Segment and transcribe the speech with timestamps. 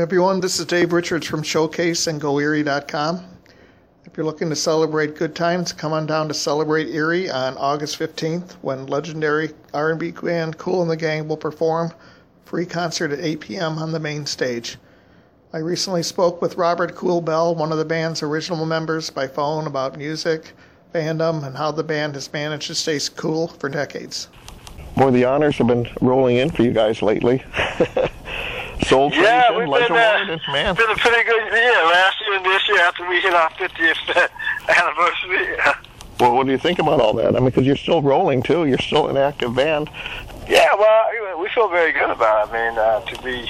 [0.00, 3.22] Everyone, this is Dave Richards from Showcase and GoErie.com.
[4.06, 7.98] If you're looking to celebrate good times, come on down to Celebrate Erie on August
[7.98, 11.92] 15th when legendary R&B band Kool and the Gang will perform
[12.46, 13.76] free concert at 8 p.m.
[13.76, 14.78] on the main stage.
[15.52, 19.66] I recently spoke with Robert Kool Bell, one of the band's original members, by phone
[19.66, 20.52] about music,
[20.94, 24.28] fandom, and how the band has managed to stay cool for decades.
[24.96, 27.44] Boy, the honors have been rolling in for you guys lately.
[28.90, 30.74] Soul Yeah, we've Legend been, uh, man.
[30.74, 34.28] been a pretty good year last year and this year after we hit our 50th
[34.68, 35.56] anniversary.
[36.18, 37.36] Well, what do you think about all that?
[37.36, 38.64] I mean, because you're still rolling too.
[38.66, 39.88] You're still an active band.
[40.48, 42.52] Yeah, well, we feel very good about it.
[42.52, 43.48] I mean, uh, to be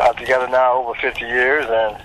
[0.00, 2.02] uh, together now over 50 years and,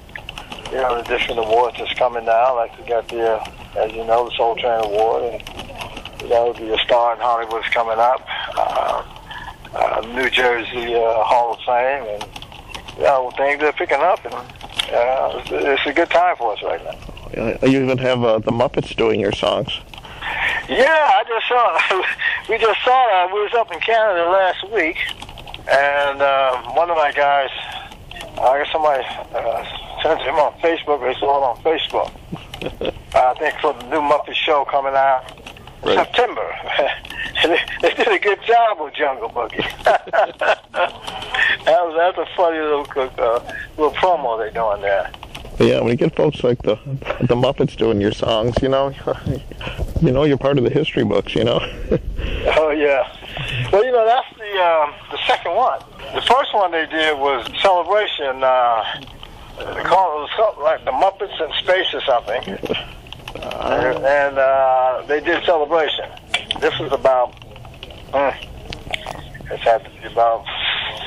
[0.72, 2.56] you know, the different awards that's coming now.
[2.56, 6.54] Like we got the, uh, as you know, the Soul Train Award and, you know,
[6.54, 8.22] the Star in Hollywood's coming up.
[8.56, 9.04] Uh,
[9.74, 12.41] uh, New Jersey uh, Hall of Fame and,
[13.02, 16.62] you know, things are picking up and uh, it's, it's a good time for us
[16.64, 16.98] right now.
[17.64, 19.72] Uh, You even have uh, the Muppets doing your songs.
[20.70, 20.86] Yeah,
[21.20, 22.04] I just saw.
[22.50, 23.32] we just saw that.
[23.34, 24.98] We was up in Canada last week,
[25.68, 27.50] and uh, one of my guys,
[28.40, 29.66] I guess somebody uh,
[30.04, 31.02] sent him on Facebook.
[31.02, 32.12] They saw it on Facebook.
[33.16, 35.24] I think for the new Muppet show coming out
[35.84, 35.96] Right.
[35.96, 36.48] September.
[37.42, 39.66] they, they did a good job with Jungle Boogie.
[41.72, 42.86] That was that's a funny little
[43.18, 43.40] uh,
[43.78, 45.10] little promo they're doing there.
[45.60, 46.76] Yeah, when you get folks like the
[47.22, 48.90] the Muppets doing your songs, you know,
[50.02, 51.36] you know you're part of the history books.
[51.36, 51.60] You know.
[52.58, 53.04] Oh yeah.
[53.72, 55.80] Well, you know that's the um, the second one.
[56.16, 58.44] The first one they did was celebration.
[58.44, 58.84] Uh,
[59.58, 62.42] they call it was something like the Muppets in space or something,
[63.36, 66.10] and, and uh, they did celebration.
[66.60, 67.36] This was about
[68.12, 68.36] mm,
[69.52, 70.46] it's had to be about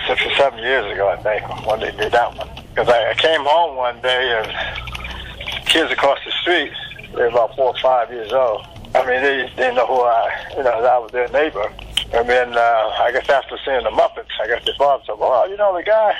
[0.06, 2.48] six or seven years ago, I think, when they did that one.
[2.70, 6.72] Because I, I came home one day and kids across the street,
[7.14, 8.66] they were about four or five years old.
[8.94, 11.72] I mean, they didn't know who I, you know, I was their neighbor.
[12.12, 15.48] And then uh, I guess after seeing the Muppets, I guess they thought, so, well,
[15.50, 16.16] you know, the guy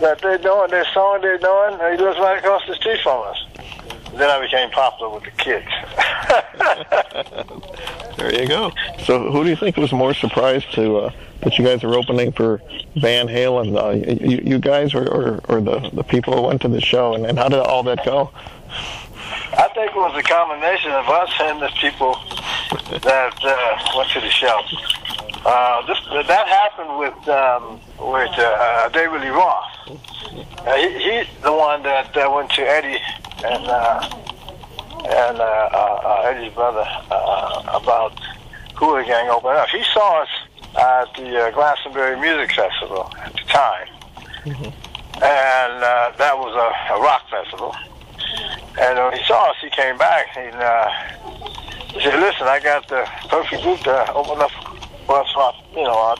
[0.00, 3.44] that they're doing, their song they're doing, he lives right across the street from us.
[4.14, 5.66] Then I became popular with the kids.
[8.18, 8.72] There you go.
[9.04, 11.12] So, who do you think was more surprised to uh,
[11.42, 12.60] that you guys are opening for
[12.96, 13.76] Van Halen?
[13.76, 13.90] Uh,
[14.24, 17.26] you, you guys or, or, or the, the people who went to the show, and,
[17.26, 18.30] and how did all that go?
[19.56, 22.14] I think it was a combination of us and the people
[23.00, 24.62] that uh, went to the show.
[25.44, 29.64] Uh, this, that happened with um, with uh, David Lee Roth.
[30.66, 33.00] Uh, he, he's the one that uh, went to Eddie
[33.44, 34.08] and uh,
[35.06, 38.12] and uh, uh, uh, Eddie's brother uh, about
[38.74, 39.68] Hula Gang opening up.
[39.68, 40.28] He saw us
[40.78, 43.88] at the uh, Glastonbury Music Festival at the time,
[45.20, 47.74] and uh, that was a, a rock festival.
[48.80, 50.90] And when he saw us, he came back and uh,
[51.92, 54.50] he said, "Listen, I got the perfect group to open up
[55.06, 56.16] for us, for, you know, our,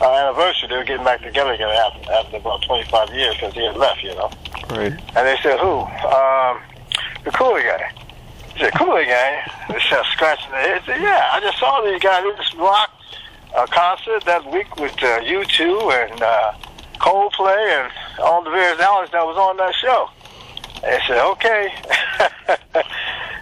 [0.00, 0.68] our anniversary.
[0.68, 4.02] They were getting back together again after, after about 25 years because he had left,
[4.02, 4.30] you know."
[4.70, 4.92] Right.
[4.92, 6.60] And they said, "Who?" Um,
[7.24, 7.92] the Cooler Gang.
[8.54, 10.80] He said, "Cooler Gang." They said, scratching their head.
[10.82, 12.24] He said, "Yeah, I just saw these guys.
[12.24, 12.95] They just rocked
[13.56, 16.52] a concert that week with uh, U2 and uh,
[16.98, 20.10] Coldplay and all the various artists that was on that show."
[20.82, 21.72] They said, "Okay."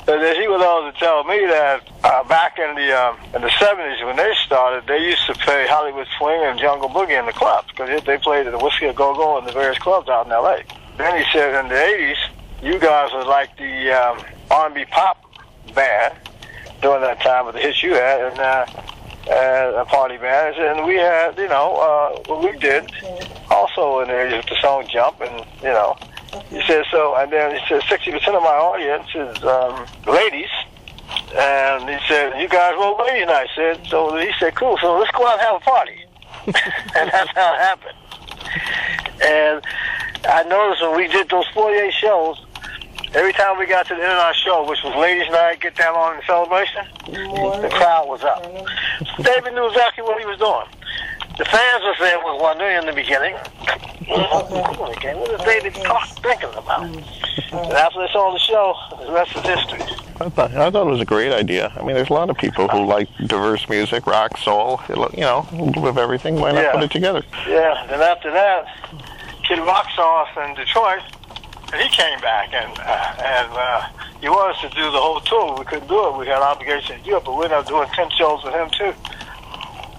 [0.06, 3.42] and then he went on to tell me that uh, back in the um, in
[3.42, 7.26] the '70s when they started, they used to play Hollywood Swing and Jungle Boogie in
[7.26, 10.08] the clubs because they played at the Whisky a Go Go and the various clubs
[10.08, 10.62] out in L.A.
[10.96, 12.16] Then he said in the '80s,
[12.62, 15.22] you guys was like the um, R&B pop
[15.74, 16.14] band
[16.80, 18.66] during that time with the hits you had, and uh,
[19.30, 22.90] and a party band, and we had, you know, uh, what we did
[23.50, 25.96] also in there with the song "Jump," and you know,
[26.50, 30.50] he said so, and then he said sixty percent of my audience is um, ladies.
[31.36, 34.78] And he said, "You guys were lady night." I said, "So he said, cool.
[34.80, 36.04] So let's go out and have a party."
[36.46, 37.96] and that's how it happened.
[39.22, 39.62] And
[40.26, 42.43] I noticed when we did those 48 shows,
[43.14, 45.74] every time we got to the end of our show, which was ladies' night, get
[45.76, 48.42] down on the celebration, the crowd was up.
[49.22, 50.66] David knew exactly what he was doing.
[51.38, 53.34] The fans were saying was wondering in the beginning,
[54.08, 56.84] okay, what is David talk, thinking about?
[56.84, 58.74] And after they saw the show,
[59.04, 59.80] the rest is history.
[60.20, 61.72] I thought, I thought it was a great idea.
[61.76, 65.44] I mean, there's a lot of people who like diverse music, rock, soul, you know,
[65.50, 66.36] a little bit of everything.
[66.36, 66.72] Why not Yeah.
[66.72, 67.22] put it together?
[67.48, 68.66] Yeah, and after that,
[69.42, 71.02] Kid Rock saw us in Detroit,
[71.72, 73.88] and he came back, and uh, and uh,
[74.20, 75.54] he wanted us to do the whole tour.
[75.58, 76.18] We couldn't do it.
[76.18, 78.54] We had an obligation to do it, but we ended up doing 10 shows with
[78.54, 78.94] him, too,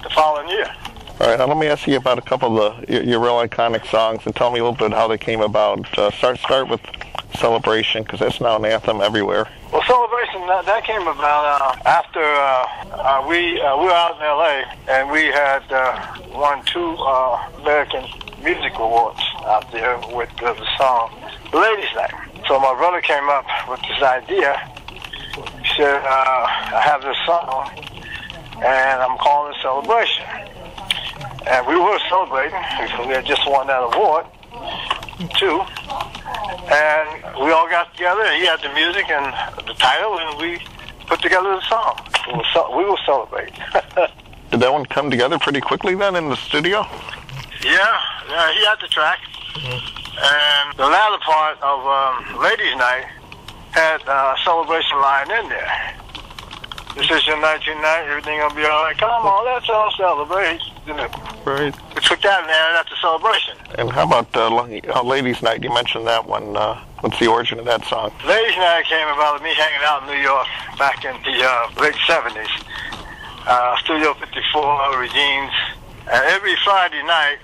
[0.02, 0.68] the following year.
[1.20, 3.36] All right, now let me ask you about a couple of the, your, your real
[3.36, 5.98] iconic songs and tell me a little bit how they came about.
[5.98, 6.82] Uh, start start with
[7.38, 9.48] Celebration because that's now an anthem everywhere.
[9.72, 14.16] Well, Celebration that, that came about uh, after uh, uh, we uh, we were out
[14.18, 14.64] in L.A.
[14.90, 18.06] and we had uh, won two uh, American
[18.44, 21.25] Music Awards out there with uh, the song
[21.56, 22.14] "Ladies Night."
[22.48, 24.54] So my brother came up with this idea.
[25.64, 27.72] He said, uh, "I have this song,
[28.64, 30.26] and I'm calling it Celebration."
[31.48, 34.26] And we were celebrating because we had just won that award
[35.38, 35.62] too.
[36.72, 38.26] And we all got together.
[38.34, 39.26] He had the music and
[39.68, 40.60] the title, and we
[41.08, 42.00] put together the song.
[42.28, 43.54] We will, ce- we will celebrate.
[44.52, 46.82] Did that one come together pretty quickly then in the studio?
[47.64, 48.00] yeah,
[48.30, 49.20] yeah, he had the track.
[50.18, 53.06] And the latter part of um, Ladies' Night
[53.72, 55.94] had uh, a celebration line in there.
[56.96, 58.98] This is your night, your night, everything will be all right.
[58.98, 60.62] Come on, let's all celebrate.
[60.88, 61.08] You know,
[61.44, 61.76] Right.
[61.94, 63.58] we took that and added that to celebration.
[63.78, 64.48] And how about uh,
[64.96, 65.62] uh, Ladies' Night?
[65.62, 66.56] You mentioned that one.
[66.56, 68.14] Uh, what's the origin of that song?
[68.26, 70.48] Ladies' Night came about me hanging out in New York
[70.80, 72.48] back in the uh, late 70s.
[73.46, 75.52] Uh, Studio 54, Regine's.
[76.08, 77.38] And every Friday night,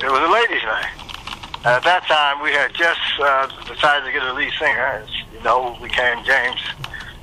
[0.00, 0.90] it was a ladies' night.
[1.58, 5.02] And at that time, we had just uh, decided to get a lead singer.
[5.02, 6.60] As you know, who became James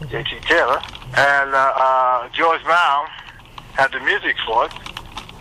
[0.09, 0.39] J.T.
[0.41, 0.81] Taylor.
[1.15, 3.07] And uh, uh, George Brown
[3.73, 4.73] had the music for it.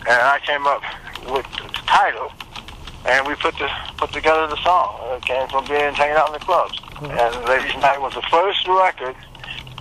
[0.07, 0.83] And I came up
[1.31, 2.31] with the title
[3.05, 4.99] and we put the put together the song.
[5.15, 6.79] It came from being hanging out in the clubs.
[7.01, 9.15] And Ladies Night was the first record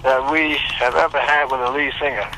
[0.03, 2.29] that we have ever had with a lead singer.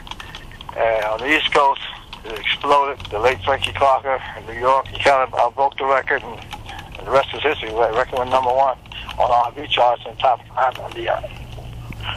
[0.76, 1.80] And on the East Coast,
[2.24, 2.98] it exploded.
[3.06, 6.40] The late Frankie Crocker in New York, he kind of uh, broke the record, and
[7.04, 7.72] the rest is history.
[7.72, 8.76] Record went number one
[9.18, 11.20] on R&B charts and top five on the uh,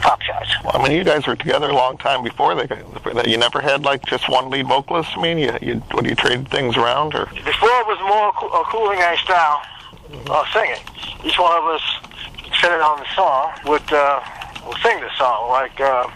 [0.02, 0.50] pop charts.
[0.64, 2.66] Well, I mean, you guys were together a long time before they.
[2.66, 5.10] that You never had like just one lead vocalist.
[5.16, 7.26] I mean, you, you what do you trade things around or?
[7.26, 9.62] Before it was more a cooling gang style
[10.30, 10.80] of singing.
[11.24, 11.82] Each one of us
[12.44, 14.20] depending on the song would uh,
[14.66, 15.48] would sing the song.
[15.50, 16.08] Like uh,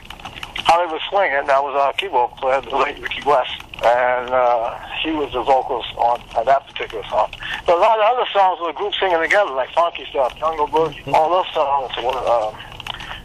[0.66, 5.32] Hollywood Swinging, that was our keyboard player, the late Ricky West, and uh, he was
[5.32, 7.30] the vocals on, on that particular song.
[7.66, 11.12] But a lot of other songs were group singing together, like Funky Stuff, Jungle Boogie,
[11.12, 12.54] all those songs were uh,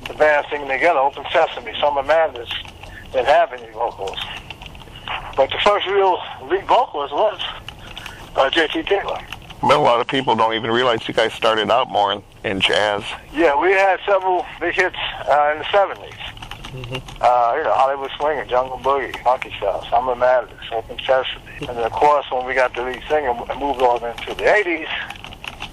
[0.08, 1.00] the band singing together.
[1.00, 2.50] Open Sesame, Summer Madness
[3.12, 4.20] didn't have any vocals.
[5.36, 6.20] But the first real
[6.50, 7.40] lead vocalist was
[8.36, 8.84] uh, J.T.
[8.84, 9.20] Taylor.
[9.62, 12.60] But a lot of people don't even realize you guys started out more in, in
[12.60, 13.04] jazz.
[13.34, 14.96] Yeah, we had several big hits
[15.28, 16.37] uh, in the 70s.
[16.74, 21.42] Uh, you know, Hollywood Swinger, Jungle Boogie, Funky Stuff, Summer Madness, Open Sesame.
[21.60, 24.44] And then, of course, when we got the lead singer and moved on into the
[24.44, 24.88] 80s,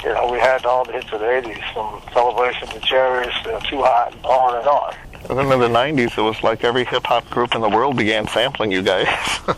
[0.04, 3.60] you know, we had all the hits of the 80s, from Celebration to Cherish to
[3.68, 4.94] Too Hot, and on and on.
[5.30, 7.96] And then in the '90s, it was like every hip hop group in the world
[7.96, 9.08] began sampling you guys.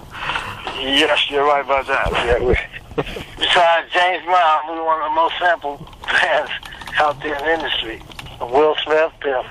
[0.78, 2.10] Yes, you're right about that.
[2.12, 2.54] Yeah, we,
[3.38, 6.52] besides James Brown, we were one of the most sampled bands
[6.98, 8.02] out there in the industry.
[8.40, 9.42] Will Smith, uh,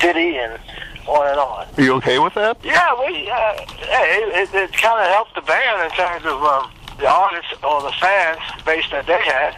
[0.00, 0.58] Diddy, and
[1.06, 1.66] on and on.
[1.76, 2.58] Are you okay with that?
[2.62, 3.54] Yeah, we, uh,
[3.86, 7.82] hey, it, it kind of helped the band in terms of um, the audience or
[7.82, 9.54] the fans base that they had.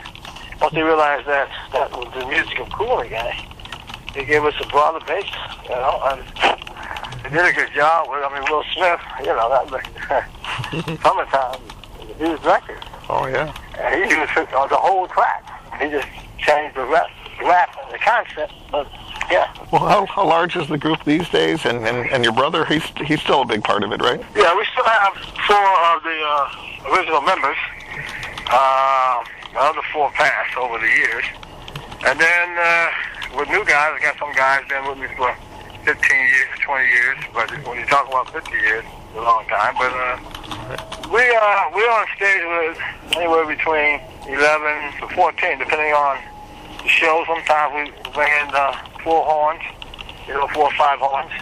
[0.61, 3.49] Once they realized that that was the music of Cool Guy,
[4.15, 5.31] they gave us a broader base,
[5.64, 6.23] you know, and
[7.23, 11.61] they did a good job with, I mean, Will Smith, you know, that summertime,
[12.00, 12.85] was a huge record.
[13.09, 13.55] Oh yeah.
[13.78, 15.45] And he was on the whole track.
[15.81, 17.09] He just changed the rap,
[17.43, 18.87] rap and the concept, but
[19.30, 19.52] yeah.
[19.73, 21.64] Well, how, how large is the group these days?
[21.64, 24.20] And, and and your brother, he's he's still a big part of it, right?
[24.35, 25.14] Yeah, we still have
[25.47, 27.56] four of the uh, original members.
[28.50, 31.25] Uh, the other four passed over the years.
[32.06, 32.90] And then uh,
[33.37, 35.35] with new guys, I got some guys been with me for
[35.85, 37.18] 15 years, 20 years.
[37.35, 39.75] But when you talk about 50 years, it's a long time.
[39.76, 40.16] But uh,
[41.12, 46.18] we uh, we're on stage with anywhere between 11 to 14, depending on
[46.82, 47.25] the show.
[47.26, 49.62] Sometimes we bring in uh, four horns,
[50.26, 51.33] you know, four or five horns.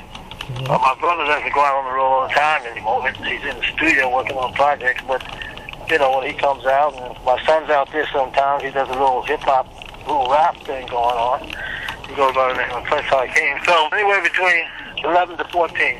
[0.68, 3.08] Uh, my brother doesn't go out on the road all the time anymore.
[3.24, 5.22] He's in the studio working on projects, but
[5.90, 8.92] you know, when he comes out, and my son's out there sometimes, he does a
[8.92, 9.66] little hip hop,
[10.06, 11.40] little rap thing going on.
[12.08, 13.58] He goes by the name of Prince Hakeem.
[13.64, 14.66] So anywhere between
[15.04, 15.98] 11 to 14,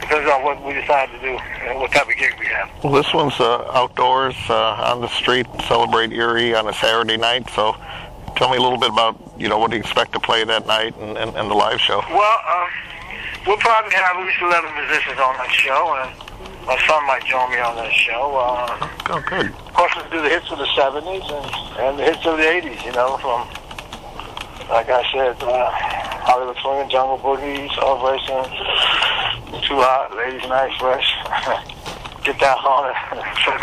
[0.00, 2.70] depends on what we decide to do and what type of gig we have.
[2.82, 7.48] Well, this one's uh, outdoors uh, on the street, celebrate Erie on a Saturday night.
[7.50, 7.76] So,
[8.36, 10.66] tell me a little bit about you know what do you expect to play that
[10.66, 11.98] night and, and, and the live show.
[12.10, 12.68] Well, um,
[13.46, 16.10] we'll probably have at least 11 musicians on that show, and
[16.66, 18.36] my son might join me on that show.
[18.36, 19.46] Uh, Oh, good.
[19.52, 22.44] of course, we'll do the hits of the 70s and, and the hits of the
[22.44, 23.46] 80s, you know, from,
[24.70, 25.70] like I said, uh,
[26.24, 28.48] Hollywood Swinging, Jungle Boogie, Celebration,
[29.60, 31.04] Too Hot, Ladies Night Fresh.
[32.24, 32.96] get down on it,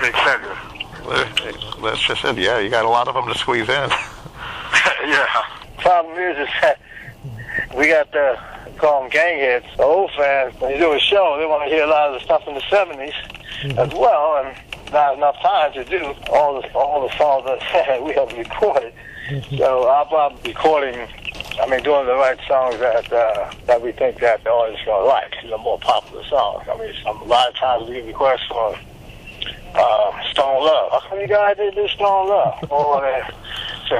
[0.03, 1.81] et cetera.
[1.81, 2.37] That's just it.
[2.37, 3.89] Yeah, you got a lot of them to squeeze in.
[5.05, 5.25] yeah.
[5.77, 6.79] Problem is, is that
[7.75, 8.39] we got the
[8.77, 10.59] call them gang heads, the old fans.
[10.59, 12.55] When you do a show, they want to hear a lot of the stuff in
[12.55, 13.13] the 70s
[13.61, 13.79] mm-hmm.
[13.79, 14.57] as well, and
[14.91, 18.93] not enough time to do all the all the songs that we have recorded.
[19.29, 19.57] Mm-hmm.
[19.57, 21.07] So I'll probably recording.
[21.61, 25.05] I mean, doing the right songs that uh, that we think that the audience gonna
[25.05, 26.67] like, the more popular songs.
[26.69, 28.77] I mean, some, a lot of times we get requests for
[29.75, 30.91] uh, Stone Love.
[30.91, 32.71] How come you guys did this Stone Love?
[32.71, 33.21] or they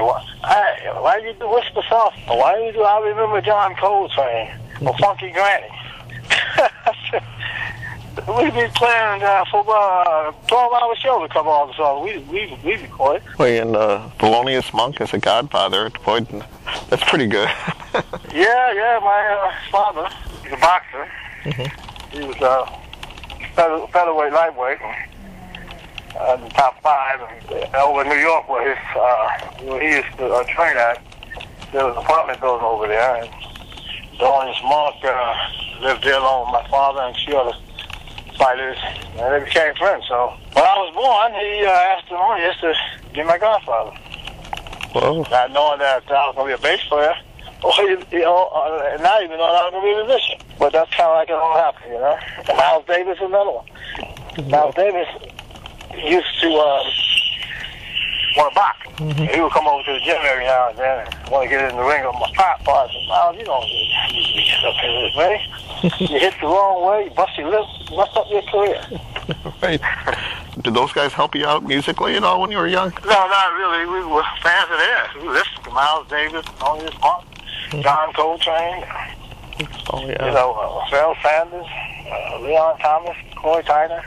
[0.00, 2.16] well, hey, why did you do Whisper Soft?
[2.26, 4.50] Why do I Remember John Coltrane?
[4.80, 5.68] Or Funky Granny?
[8.28, 12.04] we be playing uh, for uh, 12 hour show to cover all the songs.
[12.04, 13.22] We, we, we record.
[13.38, 16.20] Well, and uh, Thelonious Monk as a godfather, boy,
[16.88, 17.48] that's pretty good.
[18.32, 20.08] yeah, yeah, my uh, father,
[20.42, 21.08] he's a boxer.
[21.44, 22.16] Mm-hmm.
[22.16, 22.66] He was uh,
[23.54, 24.78] feather, featherweight, lightweight.
[26.18, 29.28] Uh, the top five and over in New York where his uh,
[29.64, 31.02] where he used to uh, train at.
[31.72, 33.30] There was an apartment building over there, and
[34.20, 35.34] Thelonious Monk uh,
[35.80, 37.56] lived there along with my father and a few other
[38.36, 38.76] fighters,
[39.16, 40.04] and they became friends.
[40.06, 43.96] So when I was born, he uh, asked Thelonious to be my godfather.
[44.92, 45.22] Whoa.
[45.30, 47.14] Not knowing that I was going to be a bass player,
[47.64, 50.38] or you know, uh, not even knowing I was going to be a musician.
[50.58, 52.18] But that's kind of like it all happened, you know.
[52.46, 53.66] And Miles Davis is another one.
[54.50, 55.08] Miles Davis
[55.96, 56.84] used to uh,
[58.36, 58.86] want to box.
[58.96, 59.34] Mm-hmm.
[59.34, 61.70] He would come over to the gym every now and then and want to get
[61.70, 62.60] in the ring with my pop.
[62.68, 65.34] I said, Miles, you don't need to get up here this way.
[65.98, 68.80] you hit the wrong way, you bust your lip, mess up your career.
[69.62, 69.80] right.
[70.60, 72.92] Did those guys help you out musically at all when you were young?
[73.04, 73.86] No, not really.
[73.86, 75.08] We were fans of theirs.
[75.16, 77.80] We listened to Miles Davis, all his Monk, mm-hmm.
[77.80, 78.84] John Coltrane.
[79.92, 80.26] Oh, yeah.
[80.26, 81.66] You know, uh, Pharoah Sanders,
[82.10, 84.02] uh, Leon Thomas, McCoy Tyner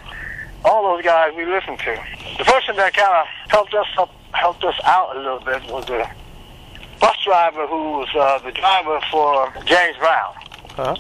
[0.65, 1.99] all those guys we listened to.
[2.37, 5.87] The person that kind of helped us up, helped us out a little bit was
[5.89, 6.11] a
[6.99, 10.33] bus driver who was uh, the driver for James Brown,
[10.75, 10.95] huh?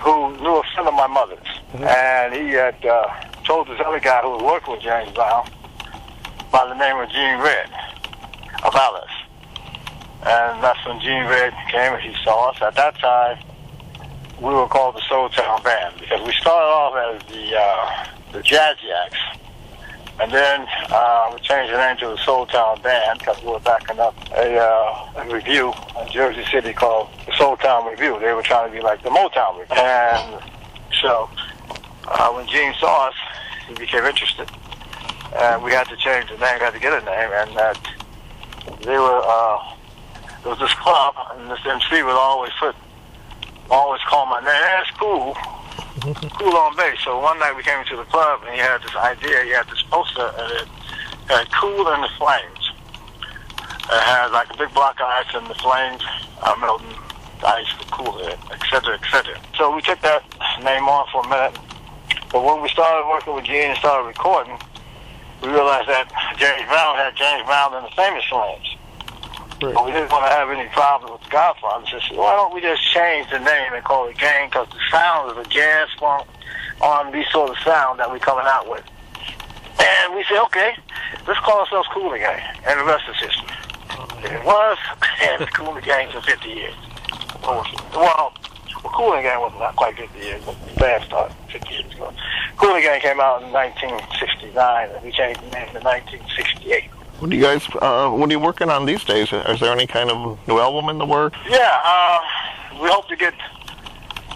[0.00, 1.84] who knew a friend of my mother's, mm-hmm.
[1.84, 3.06] and he had uh,
[3.44, 5.48] told this other guy who was working with James Brown
[6.50, 7.70] by the name of Gene Redd
[8.64, 9.10] about us.
[10.26, 12.60] And that's when Gene Redd came and he saw us.
[12.60, 13.38] At that time,
[14.40, 18.42] we were called the Soul Town Band because we started off as the uh, the
[18.42, 19.18] Jazz Jacks.
[20.20, 23.60] And then uh, we changed the name to the Soul Town Band because we were
[23.60, 28.18] backing up a, uh, a review in Jersey City called the Soul Town Review.
[28.20, 29.76] They were trying to be like the Motown Review.
[29.76, 30.42] And
[31.00, 31.30] so
[32.08, 33.14] uh, when Gene saw us,
[33.68, 34.48] he became interested.
[35.36, 37.30] And we had to change the name, had to get a name.
[37.32, 37.78] And that
[38.80, 39.72] they were, uh,
[40.42, 42.74] there was this club, and this MC would always put,
[43.70, 44.46] always call my name.
[44.46, 45.36] That's cool
[46.38, 46.98] cool on bass.
[47.04, 49.44] So one night we came into the club and he had this idea.
[49.44, 50.68] He had this poster and it
[51.26, 52.72] had "Cool in the Flames."
[53.90, 56.02] It had like a big block of ice and the flames
[56.60, 56.94] melting
[57.42, 59.40] ice to cool it, etc., etc.
[59.56, 60.22] So we took that
[60.62, 61.58] name on for a minute.
[62.30, 64.58] But when we started working with Gene and started recording,
[65.42, 68.67] we realized that James Brown had James Brown and the Famous Flames.
[69.60, 69.74] Right.
[69.86, 71.84] We didn't want to have any problems with the Godfather.
[71.86, 74.48] So why don't we just change the name and call it Gang?
[74.48, 76.28] Because the sound is a jazz funk
[76.80, 78.84] R&B sort of sound that we're coming out with.
[79.80, 80.76] And we said, okay,
[81.26, 82.40] let's call ourselves Cooler Gang.
[82.66, 83.56] And the rest is history.
[84.24, 84.78] It was,
[85.22, 86.74] and it's Cooler Gang for 50 years.
[87.42, 88.32] Well, well
[88.84, 92.12] Cooler Gang was not quite 50 years, but band started 50 years ago.
[92.56, 96.90] Cooler Gang came out in 1969, and we changed the name in 1968.
[97.18, 97.66] What are you guys?
[97.74, 99.32] Uh, what are you working on these days?
[99.32, 101.36] Is there any kind of new album in the works?
[101.50, 102.20] Yeah, uh,
[102.80, 103.34] we hope to get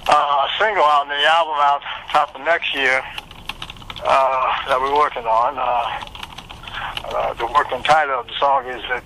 [0.08, 3.00] uh, a single out and the album out top of next year
[4.02, 5.54] uh, that we're working on.
[5.56, 6.08] Uh,
[7.04, 9.00] uh, the working title of the song is a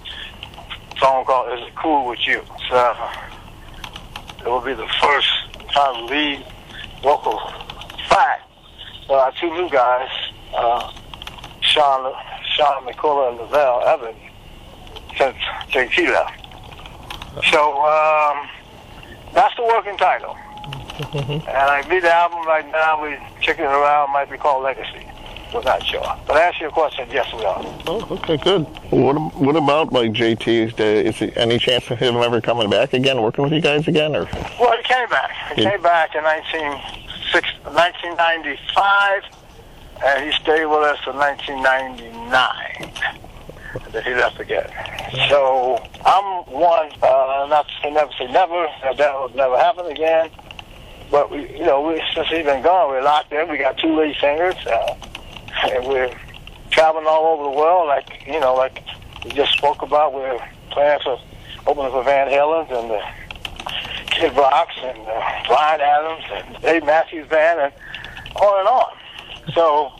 [0.98, 2.40] song called "Is It Cool with You."
[2.70, 2.96] So
[4.38, 5.28] it will be the first
[5.74, 6.46] kind of lead
[7.02, 7.38] vocal
[8.08, 8.40] track.
[9.06, 10.08] So our two new guys,
[11.60, 12.14] Shawn
[12.56, 14.16] Shawn McQuiller and Lavell Evans
[15.18, 15.36] since
[15.68, 16.40] JT left.
[17.50, 18.48] So um,
[19.34, 20.34] that's the working title.
[21.12, 25.06] and I believe the album right now we're checking it around might be called Legacy.
[25.54, 26.02] We're not sure.
[26.26, 27.62] But answer your question, yes, we are.
[27.86, 28.62] Oh, okay, good.
[28.90, 30.48] What what about like JT?
[30.48, 31.04] Is there
[31.36, 34.24] any chance of him ever coming back again, working with you guys again, or?
[34.58, 35.30] Well, he came back.
[35.54, 39.22] He, he came back in 19, 1995
[40.04, 42.92] and he stayed with us in 1999.
[43.84, 44.70] And then he left again.
[45.28, 50.30] So I'm one, uh, not to never say never, that will never happen again.
[51.10, 53.48] But we, you know, we, since he's been gone, we're locked in.
[53.48, 54.56] We got two lead singers.
[54.66, 54.96] Uh,
[55.64, 56.14] and we're
[56.70, 58.82] traveling all over the world, like you know, like
[59.24, 60.12] we just spoke about.
[60.12, 60.38] We're
[60.70, 61.18] planning for
[61.66, 63.02] opening for Van Halen and the
[64.10, 67.72] Kid Rocks and uh, Bryan Adams and Dave Matthews Band and
[68.36, 68.92] on and on.
[69.54, 69.92] So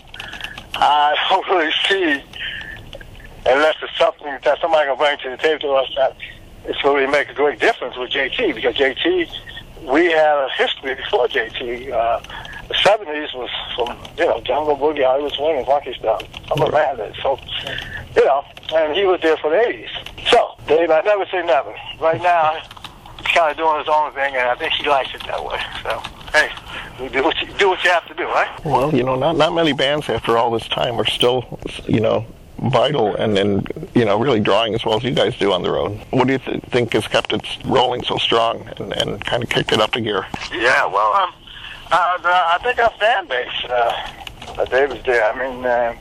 [0.74, 2.22] I don't really see,
[3.46, 6.16] unless it's something that somebody can bring to the table to us that
[6.68, 9.30] it's to make a great difference with JT because JT,
[9.82, 11.92] we had a history before JT.
[11.92, 12.20] Uh,
[12.68, 16.24] the 70s was from, you know, Jungle Boogie, Hollywood Swing, and funky stuff.
[16.50, 17.38] I'm a man so,
[18.16, 20.28] you know, and he was there for the 80s.
[20.28, 21.72] So, Dave, I never say never.
[22.00, 22.58] Right now,
[23.18, 25.60] he's kind of doing his own thing, and I think he likes it that way.
[25.84, 26.50] So, hey,
[27.00, 28.64] you do what you, do what you have to do, right?
[28.64, 32.26] Well, you know, not not many bands after all this time are still, you know,
[32.70, 35.70] vital and then you know really drawing as well as you guys do on the
[35.70, 36.00] road.
[36.10, 39.48] What do you th- think has kept it rolling so strong and, and kind of
[39.48, 40.26] kicked it up to gear?
[40.52, 41.32] Yeah, well, um,
[41.90, 44.10] uh, the, I think our fan base, uh,
[44.58, 45.30] uh, David's there.
[45.30, 45.94] I mean, uh,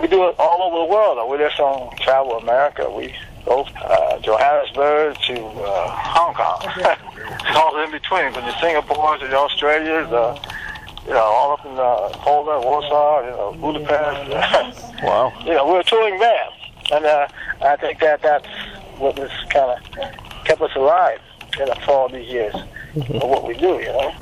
[0.00, 1.28] we do it all over the world.
[1.28, 2.90] We're just on Travel America.
[2.90, 3.14] We
[3.44, 6.60] go uh, Johannesburg to uh, Hong Kong.
[6.76, 10.40] it's all in between, from the Singapore to the Australias, uh,
[11.06, 15.02] you know, all up in uh, Poland, Warsaw, you know, Budapest.
[15.02, 15.32] wow.
[15.44, 16.52] You know, we're a touring band,
[16.92, 17.28] and uh,
[17.62, 18.48] I think that that's
[18.98, 21.20] what has kind of kept us alive
[21.58, 23.16] you know, for all these years mm-hmm.
[23.16, 23.78] of what we do.
[23.80, 24.14] You know.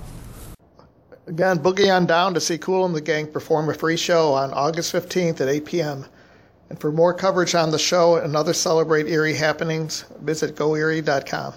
[1.29, 4.53] Again, boogie on down to see Kool and the Gang perform a free show on
[4.53, 6.07] August 15th at 8 p.m.
[6.73, 11.53] And for more coverage on the show and other Celebrate Erie happenings, visit goerie.com.